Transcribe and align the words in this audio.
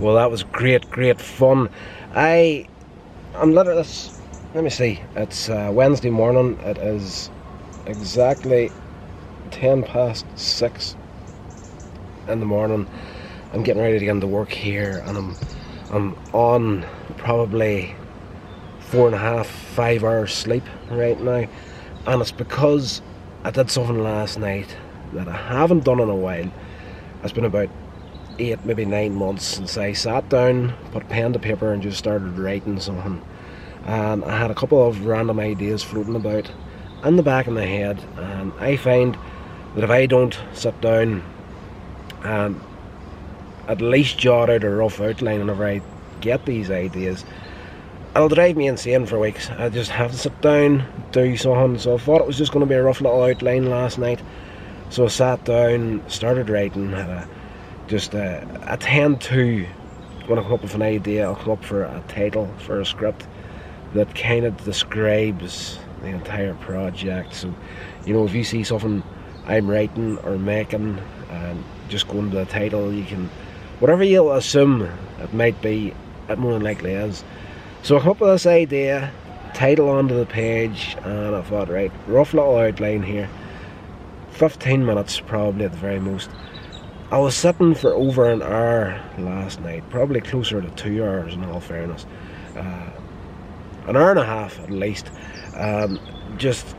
Well, 0.00 0.14
that 0.14 0.30
was 0.30 0.44
great, 0.44 0.90
great 0.90 1.20
fun. 1.20 1.68
I, 2.14 2.66
I'm 3.34 3.52
literally, 3.52 3.84
let 4.54 4.64
me 4.64 4.70
see, 4.70 4.98
it's 5.14 5.50
uh, 5.50 5.70
Wednesday 5.70 6.08
morning. 6.08 6.58
It 6.60 6.78
is 6.78 7.30
exactly 7.84 8.72
10 9.50 9.82
past 9.82 10.24
6 10.36 10.96
in 12.28 12.40
the 12.40 12.46
morning. 12.46 12.88
I'm 13.52 13.62
getting 13.62 13.82
ready 13.82 13.98
to 13.98 14.04
get 14.06 14.12
into 14.12 14.26
work 14.26 14.50
here 14.50 15.02
and 15.06 15.18
I'm, 15.18 15.36
I'm 15.90 16.14
on 16.32 16.86
probably 17.18 17.94
four 18.78 19.04
and 19.04 19.14
a 19.14 19.18
half, 19.18 19.48
five 19.48 20.02
hours 20.02 20.32
sleep 20.32 20.64
right 20.90 21.20
now. 21.20 21.46
And 22.06 22.22
it's 22.22 22.32
because 22.32 23.02
I 23.44 23.50
did 23.50 23.70
something 23.70 24.02
last 24.02 24.38
night 24.38 24.74
that 25.12 25.28
I 25.28 25.36
haven't 25.36 25.84
done 25.84 26.00
in 26.00 26.08
a 26.08 26.16
while. 26.16 26.50
It's 27.22 27.34
been 27.34 27.44
about 27.44 27.68
eight, 28.40 28.64
maybe 28.64 28.84
nine 28.84 29.14
months 29.14 29.44
since 29.44 29.76
I 29.76 29.92
sat 29.92 30.28
down, 30.28 30.74
put 30.92 31.08
pen 31.08 31.32
to 31.34 31.38
paper, 31.38 31.72
and 31.72 31.82
just 31.82 31.98
started 31.98 32.38
writing 32.38 32.80
something. 32.80 33.22
And 33.84 34.24
I 34.24 34.38
had 34.38 34.50
a 34.50 34.54
couple 34.54 34.86
of 34.86 35.06
random 35.06 35.38
ideas 35.38 35.82
floating 35.82 36.16
about 36.16 36.50
in 37.04 37.16
the 37.16 37.22
back 37.22 37.46
of 37.46 37.54
my 37.54 37.66
head, 37.66 38.02
and 38.16 38.52
I 38.58 38.76
find 38.76 39.16
that 39.74 39.84
if 39.84 39.90
I 39.90 40.06
don't 40.06 40.38
sit 40.52 40.80
down 40.80 41.22
and 42.24 42.60
at 43.68 43.80
least 43.80 44.18
jot 44.18 44.50
out 44.50 44.64
a 44.64 44.70
rough 44.70 45.00
outline 45.00 45.38
whenever 45.38 45.66
I 45.66 45.80
get 46.20 46.44
these 46.44 46.70
ideas, 46.70 47.24
it'll 48.14 48.28
drive 48.28 48.56
me 48.56 48.66
insane 48.66 49.06
for 49.06 49.18
weeks. 49.18 49.48
I 49.50 49.68
just 49.68 49.90
have 49.92 50.10
to 50.10 50.18
sit 50.18 50.40
down, 50.40 50.84
do 51.12 51.36
something. 51.36 51.78
So 51.78 51.94
I 51.94 51.98
thought 51.98 52.20
it 52.20 52.26
was 52.26 52.38
just 52.38 52.52
going 52.52 52.64
to 52.64 52.68
be 52.68 52.74
a 52.74 52.82
rough 52.82 53.00
little 53.00 53.22
outline 53.22 53.70
last 53.70 53.98
night. 53.98 54.20
So 54.90 55.04
I 55.04 55.08
sat 55.08 55.44
down, 55.44 56.02
started 56.08 56.50
writing, 56.50 56.90
had 56.90 57.08
a 57.08 57.28
just 57.90 58.14
uh, 58.14 58.40
I 58.66 58.76
tend 58.76 59.20
to 59.22 59.66
when 60.28 60.38
I 60.38 60.42
come 60.42 60.52
up 60.52 60.62
with 60.62 60.76
an 60.76 60.82
idea 60.82 61.24
I'll 61.24 61.34
come 61.34 61.54
up 61.54 61.64
for 61.64 61.82
a 61.82 62.04
title 62.06 62.48
for 62.58 62.80
a 62.80 62.86
script 62.86 63.26
that 63.94 64.14
kind 64.14 64.44
of 64.46 64.56
describes 64.64 65.76
the 66.00 66.06
entire 66.06 66.54
project. 66.54 67.34
So 67.34 67.52
you 68.06 68.14
know 68.14 68.24
if 68.24 68.32
you 68.32 68.44
see 68.44 68.62
something 68.62 69.02
I'm 69.44 69.68
writing 69.68 70.18
or 70.18 70.38
making 70.38 71.00
and 71.30 71.64
just 71.88 72.06
go 72.06 72.20
into 72.20 72.36
the 72.36 72.44
title 72.44 72.94
you 72.94 73.04
can 73.04 73.28
whatever 73.80 74.04
you'll 74.04 74.32
assume 74.32 74.82
it 75.18 75.34
might 75.34 75.60
be 75.60 75.92
it 76.28 76.38
more 76.38 76.52
than 76.52 76.62
likely 76.62 76.92
is. 76.92 77.24
So 77.82 77.96
I 77.96 78.00
come 78.02 78.10
up 78.10 78.20
with 78.20 78.30
this 78.30 78.46
idea 78.46 79.10
title 79.52 79.88
onto 79.88 80.14
the 80.16 80.26
page 80.26 80.96
and 81.02 81.34
I 81.34 81.42
thought 81.42 81.68
right 81.68 81.90
rough 82.06 82.34
little 82.34 82.56
outline 82.56 83.02
here. 83.02 83.28
15 84.30 84.86
minutes 84.86 85.18
probably 85.18 85.64
at 85.64 85.72
the 85.72 85.78
very 85.78 85.98
most 85.98 86.30
I 87.12 87.18
was 87.18 87.34
sitting 87.34 87.74
for 87.74 87.92
over 87.92 88.30
an 88.30 88.40
hour 88.40 89.02
last 89.18 89.60
night, 89.62 89.82
probably 89.90 90.20
closer 90.20 90.62
to 90.62 90.70
two 90.70 91.02
hours 91.02 91.34
in 91.34 91.44
all 91.44 91.58
fairness. 91.58 92.06
Uh, 92.54 92.88
an 93.88 93.96
hour 93.96 94.10
and 94.10 94.20
a 94.20 94.24
half 94.24 94.60
at 94.60 94.70
least. 94.70 95.10
Um, 95.56 95.98
just 96.36 96.76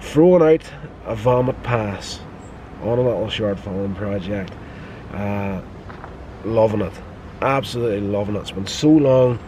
throwing 0.00 0.42
out 0.42 0.68
a 1.04 1.14
vomit 1.14 1.62
pass 1.62 2.18
on 2.82 2.98
a 2.98 3.02
little 3.02 3.28
short 3.28 3.60
film 3.60 3.94
project. 3.94 4.52
Uh, 5.12 5.62
loving 6.44 6.80
it. 6.80 6.92
Absolutely 7.40 8.00
loving 8.00 8.34
it. 8.34 8.40
It's 8.40 8.50
been 8.50 8.66
so 8.66 8.90
long 8.90 9.38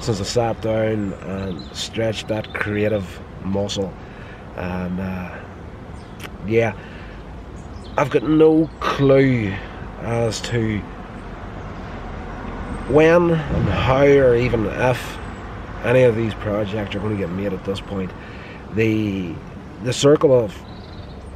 since 0.00 0.20
I 0.20 0.24
sat 0.24 0.60
down 0.62 1.12
and 1.12 1.76
stretched 1.76 2.26
that 2.26 2.52
creative 2.54 3.20
muscle. 3.44 3.94
And 4.56 4.98
uh, 4.98 5.38
yeah 6.44 6.74
I've 8.00 8.08
got 8.08 8.22
no 8.22 8.70
clue 8.80 9.52
as 10.00 10.40
to 10.40 10.78
when 12.88 13.32
and 13.32 13.68
how 13.68 14.06
or 14.06 14.34
even 14.34 14.64
if 14.64 15.18
any 15.84 16.04
of 16.04 16.16
these 16.16 16.32
projects 16.32 16.94
are 16.96 17.00
going 17.00 17.14
to 17.14 17.18
get 17.18 17.28
made 17.28 17.52
at 17.52 17.62
this 17.66 17.78
point. 17.78 18.10
The 18.72 19.34
the 19.84 19.92
circle 19.92 20.32
of 20.32 20.58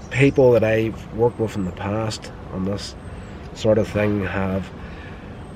people 0.09 0.53
that 0.53 0.65
I've 0.65 1.13
worked 1.13 1.39
with 1.39 1.55
in 1.55 1.67
the 1.67 1.73
past 1.73 2.33
on 2.55 2.65
this 2.65 2.97
sort 3.53 3.77
of 3.77 3.87
thing 3.87 4.25
have 4.25 4.67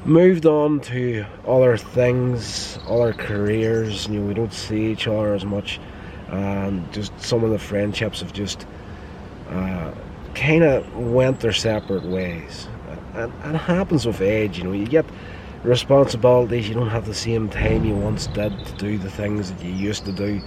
moved 0.05 0.45
on 0.45 0.81
to 0.93 1.25
other 1.47 1.79
things, 1.79 2.79
other 2.87 3.15
careers. 3.15 4.09
You 4.09 4.21
know, 4.21 4.27
we 4.27 4.35
don't 4.35 4.53
see 4.53 4.93
each 4.93 5.09
other 5.09 5.33
as 5.33 5.47
much. 5.47 5.81
and 6.29 6.93
just 6.93 7.19
some 7.19 7.45
of 7.45 7.51
the 7.51 7.59
friendships 7.59 8.21
have 8.21 8.35
just 8.35 8.67
uh, 9.49 9.91
kind 10.38 10.65
of 10.65 10.97
went 10.97 11.41
their 11.41 11.53
separate 11.53 12.04
ways. 12.04 12.69
And, 13.15 13.32
and 13.43 13.56
it 13.56 13.59
happens 13.59 14.06
with 14.06 14.21
age, 14.21 14.59
you 14.59 14.65
know, 14.65 14.72
you 14.72 14.87
get 14.87 15.04
responsibilities, 15.65 16.69
you 16.69 16.75
don't 16.75 16.88
have 16.88 17.06
the 17.06 17.15
same 17.15 17.49
time 17.49 17.84
you 17.84 17.94
once 17.94 18.28
did 18.28 18.53
to 18.66 18.72
do 18.75 18.99
the 18.99 19.10
things 19.10 19.50
that 19.53 19.62
you 19.62 19.72
used 19.72 20.04
to 20.04 20.12
do. 20.12 20.41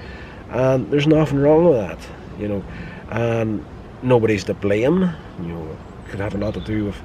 And 0.50 0.90
there's 0.91 1.07
nothing 1.07 1.40
wrong 1.40 1.66
with 1.66 1.78
that, 1.78 2.00
you 2.40 2.47
know. 2.47 2.63
And 3.09 3.66
nobody's 4.02 4.44
to 4.46 4.53
blame, 4.53 5.09
you 5.41 5.47
know, 5.47 5.72
it 5.72 6.09
could 6.09 6.19
have 6.19 6.35
a 6.35 6.38
lot 6.38 6.53
to 6.53 6.62
do 6.62 6.85
with 6.85 7.02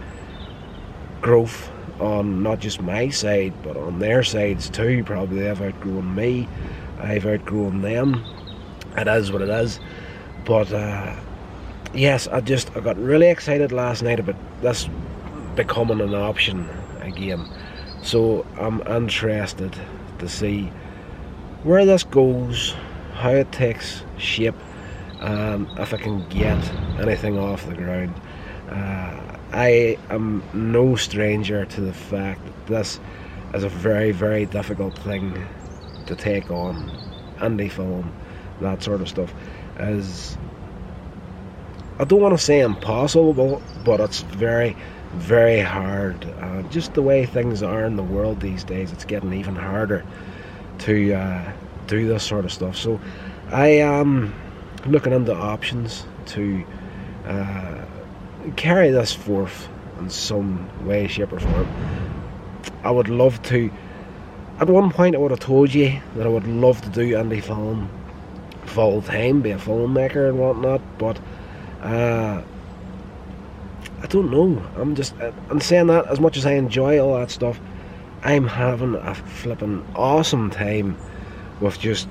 growth 1.20 1.70
on 2.00 2.42
not 2.42 2.60
just 2.60 2.80
my 2.80 3.08
side, 3.08 3.52
but 3.62 3.76
on 3.76 3.98
their 3.98 4.22
sides 4.22 4.70
too. 4.70 5.02
Probably 5.04 5.40
they've 5.40 5.60
outgrown 5.60 6.14
me, 6.14 6.48
I've 7.00 7.26
outgrown 7.26 7.82
them. 7.82 8.24
It 8.96 9.08
is 9.08 9.32
what 9.32 9.42
it 9.42 9.48
is. 9.48 9.80
But 10.44 10.72
uh, 10.72 11.16
yes, 11.96 12.28
I 12.28 12.40
just 12.40 12.76
I 12.76 12.80
got 12.80 12.96
really 12.98 13.28
excited 13.28 13.72
last 13.72 14.02
night 14.02 14.20
about 14.20 14.36
this 14.62 14.88
becoming 15.54 16.00
an 16.00 16.14
option 16.14 16.68
again. 17.00 17.48
So 18.02 18.46
I'm 18.58 18.80
interested 18.86 19.76
to 20.18 20.28
see 20.28 20.70
where 21.62 21.84
this 21.84 22.04
goes, 22.04 22.74
how 23.14 23.30
it 23.30 23.50
takes 23.50 24.02
shape, 24.18 24.54
and 25.20 25.66
if 25.78 25.92
I 25.92 25.96
can 25.96 26.28
get 26.28 26.62
anything 27.00 27.38
off 27.38 27.66
the 27.66 27.74
ground. 27.74 28.14
Uh, 28.68 29.38
I 29.52 29.96
am 30.10 30.42
no 30.52 30.96
stranger 30.96 31.64
to 31.64 31.80
the 31.80 31.92
fact 31.92 32.44
that 32.44 32.66
this 32.66 33.00
is 33.54 33.64
a 33.64 33.68
very, 33.68 34.12
very 34.12 34.44
difficult 34.44 34.98
thing 34.98 35.46
to 36.06 36.16
take 36.16 36.50
on. 36.50 36.90
Indie 37.38 37.70
film, 37.70 38.12
that 38.60 38.82
sort 38.82 39.00
of 39.00 39.08
stuff, 39.08 39.32
is 39.78 40.36
I 41.98 42.04
don't 42.04 42.20
want 42.20 42.36
to 42.36 42.44
say 42.44 42.60
impossible, 42.60 43.62
but 43.84 44.00
it's 44.00 44.20
very, 44.20 44.76
very 45.14 45.60
hard. 45.60 46.24
Uh, 46.40 46.62
just 46.64 46.92
the 46.92 47.00
way 47.02 47.24
things 47.24 47.62
are 47.62 47.84
in 47.84 47.96
the 47.96 48.02
world 48.02 48.40
these 48.40 48.64
days, 48.64 48.92
it's 48.92 49.04
getting 49.06 49.32
even 49.32 49.56
harder 49.56 50.04
to 50.80 51.14
uh, 51.14 51.52
do 51.86 52.06
this 52.06 52.22
sort 52.22 52.44
of 52.44 52.52
stuff. 52.52 52.76
So 52.76 53.00
I 53.50 53.68
am 53.68 54.34
looking 54.84 55.14
into 55.14 55.34
options 55.34 56.04
to 56.26 56.64
uh, 57.26 57.84
carry 58.56 58.90
this 58.90 59.14
forth 59.14 59.68
in 59.98 60.10
some 60.10 60.68
way, 60.86 61.06
shape, 61.08 61.32
or 61.32 61.40
form. 61.40 61.68
I 62.84 62.90
would 62.90 63.08
love 63.08 63.42
to. 63.44 63.70
At 64.58 64.68
one 64.68 64.90
point, 64.90 65.14
I 65.14 65.18
would 65.18 65.30
have 65.30 65.40
told 65.40 65.72
you 65.72 66.00
that 66.16 66.26
I 66.26 66.28
would 66.28 66.46
love 66.46 66.80
to 66.82 66.88
do 66.90 67.12
indie 67.14 67.42
film 67.42 67.88
full 68.64 69.00
time, 69.00 69.40
be 69.40 69.52
a 69.52 69.58
filmmaker 69.58 70.28
and 70.28 70.38
whatnot, 70.38 70.80
but 70.98 71.18
uh, 71.82 72.42
I 74.02 74.06
don't 74.08 74.30
know. 74.30 74.62
I'm 74.76 74.94
just 74.94 75.14
I'm 75.50 75.60
saying 75.60 75.88
that 75.88 76.06
as 76.06 76.20
much 76.20 76.36
as 76.36 76.46
I 76.46 76.52
enjoy 76.52 76.98
all 76.98 77.18
that 77.18 77.30
stuff, 77.30 77.60
I'm 78.22 78.46
having 78.46 78.94
a 78.94 79.14
flipping 79.14 79.86
awesome 79.94 80.50
time 80.50 80.96
with 81.60 81.78
just 81.78 82.08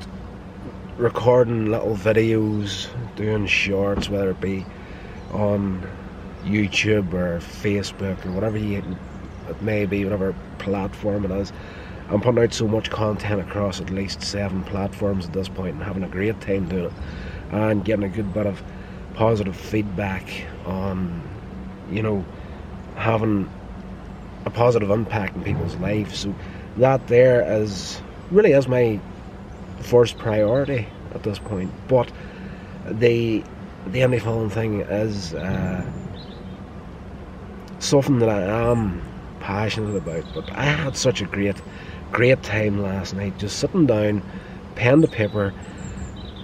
recording 0.97 1.67
little 1.67 1.95
videos, 1.95 2.87
doing 3.15 3.47
shorts, 3.47 4.09
whether 4.09 4.31
it 4.31 4.41
be 4.41 4.65
on 5.31 5.87
YouTube 6.43 7.13
or 7.13 7.39
Facebook 7.39 8.25
or 8.25 8.31
whatever 8.31 8.57
you, 8.57 8.83
it 9.49 9.61
may 9.61 9.85
be, 9.85 10.03
whatever 10.03 10.33
platform 10.59 11.25
it 11.25 11.31
is. 11.31 11.51
I'm 12.09 12.21
putting 12.21 12.43
out 12.43 12.53
so 12.53 12.67
much 12.67 12.89
content 12.91 13.41
across 13.41 13.81
at 13.81 13.89
least 13.89 14.21
seven 14.21 14.63
platforms 14.63 15.25
at 15.25 15.33
this 15.33 15.49
point 15.49 15.75
and 15.75 15.83
having 15.83 16.03
a 16.03 16.07
great 16.07 16.39
time 16.39 16.69
doing 16.69 16.85
it 16.85 16.93
and 17.51 17.83
getting 17.83 18.05
a 18.05 18.09
good 18.09 18.33
bit 18.33 18.45
of 18.45 18.61
positive 19.15 19.55
feedback 19.55 20.45
on, 20.65 21.21
you 21.91 22.01
know, 22.01 22.25
having 22.95 23.49
a 24.45 24.49
positive 24.49 24.91
impact 24.91 25.35
in 25.35 25.43
people's 25.43 25.75
lives. 25.77 26.19
So 26.19 26.35
that 26.77 27.07
there 27.07 27.41
is 27.61 28.01
really 28.31 28.51
is 28.51 28.67
my 28.67 28.99
first 29.79 30.17
priority 30.17 30.87
at 31.13 31.23
this 31.23 31.39
point. 31.39 31.71
But 31.87 32.11
the 32.85 33.43
the 33.87 33.99
indie 33.99 34.21
film 34.21 34.49
thing 34.49 34.81
is 34.81 35.33
uh, 35.33 35.85
something 37.79 38.19
that 38.19 38.29
I 38.29 38.71
am 38.71 39.01
passionate 39.39 39.95
about. 39.95 40.25
But 40.33 40.51
I 40.51 40.63
had 40.63 40.97
such 40.97 41.21
a 41.21 41.25
great, 41.25 41.55
great 42.11 42.41
time 42.43 42.81
last 42.81 43.13
night, 43.13 43.37
just 43.37 43.59
sitting 43.59 43.85
down, 43.85 44.23
pen 44.75 45.01
to 45.01 45.07
paper, 45.07 45.53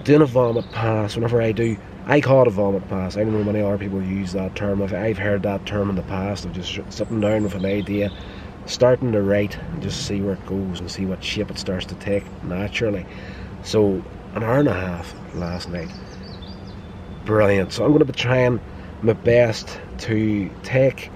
doing 0.03 0.21
a 0.21 0.25
vomit 0.25 0.71
pass. 0.71 1.15
Whenever 1.15 1.41
I 1.41 1.51
do 1.51 1.77
I 2.05 2.19
call 2.19 2.41
it 2.41 2.47
a 2.47 2.51
vomit 2.51 2.87
pass. 2.89 3.15
I 3.15 3.23
don't 3.23 3.33
know 3.33 3.43
many 3.43 3.61
other 3.61 3.77
people 3.77 4.01
use 4.01 4.33
that 4.33 4.55
term. 4.55 4.81
I've, 4.81 5.17
heard 5.17 5.43
that 5.43 5.65
term 5.67 5.89
in 5.89 5.95
the 5.95 6.01
past 6.01 6.45
of 6.45 6.53
just 6.53 6.79
sitting 6.89 7.21
down 7.21 7.43
with 7.43 7.53
an 7.53 7.65
idea, 7.65 8.11
starting 8.65 9.11
to 9.11 9.21
write 9.21 9.55
and 9.57 9.83
just 9.83 10.07
see 10.07 10.19
where 10.19 10.33
it 10.33 10.45
goes 10.47 10.79
and 10.79 10.89
see 10.89 11.05
what 11.05 11.23
shape 11.23 11.51
it 11.51 11.59
starts 11.59 11.85
to 11.87 11.95
take 11.95 12.25
naturally. 12.43 13.05
So 13.63 14.03
an 14.33 14.43
hour 14.43 14.59
and 14.59 14.67
a 14.67 14.73
half 14.73 15.13
last 15.35 15.69
night. 15.69 15.91
Brilliant. 17.25 17.71
So 17.71 17.83
I'm 17.83 17.91
going 17.91 17.99
to 17.99 18.05
be 18.05 18.13
trying 18.13 18.59
my 19.03 19.13
best 19.13 19.79
to 19.99 20.49
take 20.63 21.11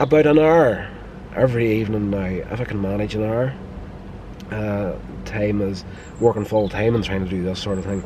about 0.00 0.26
an 0.26 0.38
hour 0.38 0.88
every 1.36 1.80
evening 1.80 2.10
now, 2.10 2.24
if 2.24 2.60
I 2.60 2.64
can 2.64 2.80
manage 2.80 3.14
an 3.14 3.24
hour. 3.24 3.52
Uh, 4.50 4.94
time 5.24 5.60
is 5.60 5.84
working 6.20 6.44
full 6.44 6.68
time 6.68 6.94
and 6.94 7.02
trying 7.02 7.24
to 7.24 7.30
do 7.30 7.42
this 7.42 7.60
sort 7.60 7.78
of 7.78 7.84
thing. 7.84 8.02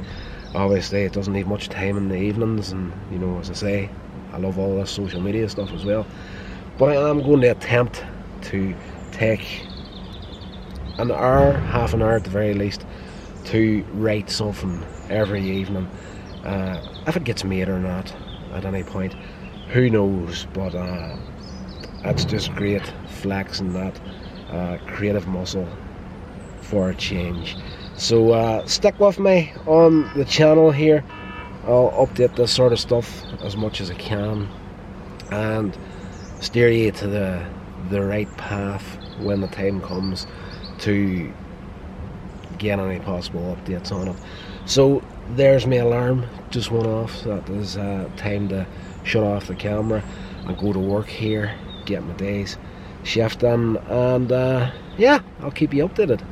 Obviously, 0.54 1.02
it 1.02 1.12
doesn't 1.12 1.32
need 1.32 1.46
much 1.46 1.68
time 1.68 1.96
in 1.96 2.08
the 2.08 2.16
evenings, 2.16 2.72
and 2.72 2.92
you 3.10 3.18
know, 3.18 3.38
as 3.38 3.50
I 3.50 3.54
say, 3.54 3.90
I 4.32 4.38
love 4.38 4.58
all 4.58 4.76
this 4.76 4.90
social 4.90 5.20
media 5.20 5.48
stuff 5.48 5.72
as 5.72 5.84
well. 5.84 6.06
But 6.78 6.96
I 6.96 7.10
am 7.10 7.22
going 7.22 7.40
to 7.42 7.48
attempt 7.48 8.04
to 8.42 8.74
take 9.10 9.66
an 10.98 11.10
hour, 11.10 11.52
half 11.52 11.92
an 11.92 12.02
hour 12.02 12.16
at 12.16 12.24
the 12.24 12.30
very 12.30 12.54
least, 12.54 12.86
to 13.46 13.84
write 13.92 14.30
something 14.30 14.84
every 15.10 15.42
evening. 15.42 15.86
Uh, 16.44 16.80
if 17.06 17.16
it 17.16 17.24
gets 17.24 17.44
made 17.44 17.68
or 17.68 17.78
not 17.78 18.14
at 18.52 18.64
any 18.64 18.82
point, 18.82 19.14
who 19.70 19.90
knows? 19.90 20.46
But 20.54 20.74
uh, 20.74 21.16
that's 22.02 22.24
just 22.24 22.52
great 22.54 22.82
flexing 23.20 23.72
that 23.72 24.00
uh, 24.50 24.78
creative 24.86 25.26
muscle 25.26 25.68
for 26.68 26.90
a 26.90 26.94
change. 26.94 27.56
So 27.96 28.32
uh, 28.32 28.66
stick 28.66 28.98
with 29.00 29.18
me 29.18 29.52
on 29.66 30.10
the 30.16 30.24
channel 30.24 30.70
here. 30.70 31.04
I'll 31.64 31.90
update 32.06 32.36
this 32.36 32.52
sort 32.52 32.72
of 32.72 32.78
stuff 32.78 33.22
as 33.42 33.56
much 33.56 33.80
as 33.80 33.90
I 33.90 33.94
can 33.94 34.48
and 35.30 35.76
steer 36.40 36.68
you 36.68 36.90
to 36.92 37.06
the 37.06 37.46
the 37.90 38.02
right 38.02 38.30
path 38.36 38.84
when 39.20 39.40
the 39.40 39.46
time 39.48 39.80
comes 39.80 40.26
to 40.80 41.32
get 42.58 42.78
any 42.78 43.00
possible 43.00 43.56
updates 43.56 43.92
on 43.92 44.08
it. 44.08 44.16
So 44.66 45.02
there's 45.30 45.66
my 45.66 45.76
alarm 45.76 46.26
just 46.50 46.70
went 46.70 46.86
off. 46.86 47.22
That 47.24 47.48
is 47.50 47.76
uh, 47.76 48.08
time 48.16 48.48
to 48.48 48.66
shut 49.04 49.22
off 49.22 49.46
the 49.46 49.54
camera 49.54 50.02
and 50.46 50.56
go 50.58 50.72
to 50.72 50.78
work 50.78 51.08
here, 51.08 51.54
get 51.86 52.02
my 52.04 52.14
days 52.14 52.56
shift 53.04 53.40
done, 53.40 53.76
and 53.88 54.30
uh, 54.30 54.70
yeah, 54.96 55.20
I'll 55.40 55.50
keep 55.50 55.72
you 55.72 55.88
updated. 55.88 56.22